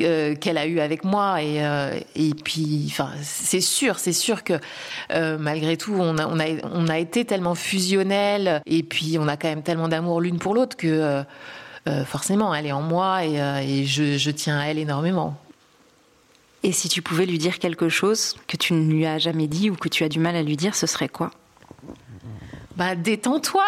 [0.00, 1.42] euh, qu'elle a eues avec moi.
[1.42, 4.54] Et, euh, et puis, enfin, c'est sûr, c'est sûr que
[5.38, 9.38] malgré tout, on a, on, a, on a été tellement fusionnels, et puis on a
[9.38, 11.24] quand même tellement d'amour l'une pour l'autre que
[12.04, 15.36] forcément, elle est en moi et, je tiens à elle énormément.
[16.62, 19.70] Et si tu pouvais lui dire quelque chose que tu ne lui as jamais dit
[19.70, 21.30] ou que tu as du mal à lui dire, ce serait quoi?
[22.76, 23.64] Bah détends-toi.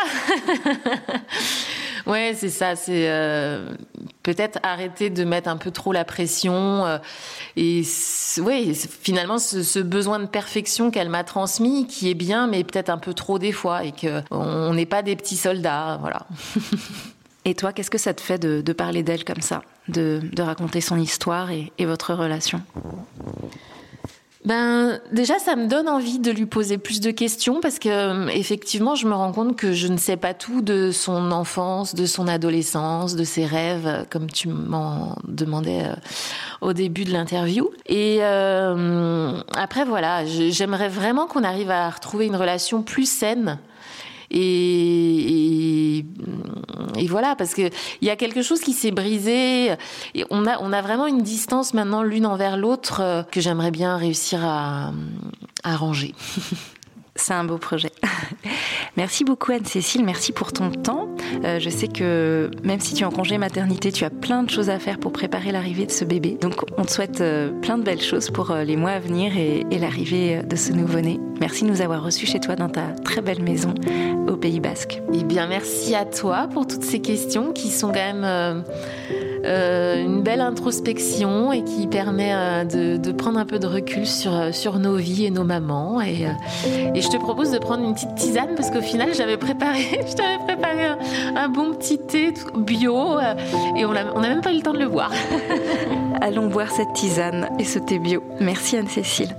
[2.07, 2.76] ouais, c'est ça.
[2.76, 3.74] C'est euh,
[4.22, 6.99] peut-être arrêter de mettre un peu trop la pression euh,
[7.57, 7.82] et
[8.38, 12.99] oui, finalement ce, besoin de perfection qu'elle m'a transmis, qui est bien, mais peut-être un
[12.99, 16.26] peu trop des fois, et que on n'est pas des petits soldats, voilà.
[17.45, 20.99] Et toi, qu'est-ce que ça te fait de, parler d'elle comme ça, de, raconter son
[20.99, 22.61] histoire et, votre relation?
[24.45, 28.28] Ben déjà ça me donne envie de lui poser plus de questions parce que euh,
[28.28, 32.05] effectivement je me rends compte que je ne sais pas tout de son enfance, de
[32.05, 35.95] son adolescence, de ses rêves comme tu m'en demandais euh,
[36.61, 37.70] au début de l'interview.
[37.86, 43.59] Et euh, après voilà, j'aimerais vraiment qu'on arrive à retrouver une relation plus saine
[44.35, 46.05] et,
[47.09, 47.70] voilà, parce qu'il
[48.03, 49.72] y a quelque chose qui s'est brisé.
[50.14, 54.45] Et on, a, vraiment une distance maintenant l'une envers l'autre euh, que j'aimerais bien réussir
[54.45, 54.93] à
[55.64, 56.14] ranger.
[57.16, 57.93] C'est un beau projet.
[58.97, 61.14] merci beaucoup Anne-Cécile, merci pour ton temps.
[61.45, 64.51] Euh, je sais que même si tu es en congé maternité, tu as plein de
[64.51, 66.37] choses à faire pour préparer l'arrivée de ce bébé.
[66.41, 69.37] Donc on te souhaite euh, plein de belles choses pour euh, les mois à venir
[69.37, 71.20] et, l'arrivée de ce nouveau-né.
[71.41, 73.74] Merci de nous avoir reçus chez toi dans ta très belle maison
[74.28, 75.03] au Pays Basque.
[75.12, 78.64] Eh bien merci à toi pour toutes ces questions qui sont quand même
[79.45, 84.53] une belle introspection et qui permet euh, de, prendre un peu de recul sur, euh,
[84.53, 86.01] sur nos vies et nos mamans.
[86.01, 86.26] Et,
[86.95, 90.14] et je te propose de prendre une petite tisane parce qu'au final, j'avais préparé, je
[90.14, 90.86] t'avais préparé
[91.36, 93.18] un, bon petit thé bio
[93.76, 95.12] et on n'a même pas eu le temps de le boire.
[96.20, 98.22] Allons boire cette tisane et ce thé bio.
[98.40, 99.34] Merci Anne-Cécile.